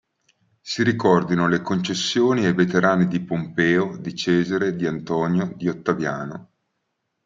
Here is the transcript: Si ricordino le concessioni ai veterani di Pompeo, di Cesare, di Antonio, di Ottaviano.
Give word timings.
Si 0.61 0.81
ricordino 0.81 1.47
le 1.47 1.61
concessioni 1.61 2.47
ai 2.47 2.53
veterani 2.55 3.05
di 3.05 3.21
Pompeo, 3.23 3.97
di 3.97 4.15
Cesare, 4.15 4.75
di 4.75 4.87
Antonio, 4.87 5.53
di 5.55 5.69
Ottaviano. 5.69 6.49